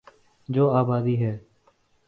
جو 0.49 0.69
آبادی 0.71 1.15
ہے۔ 1.25 1.37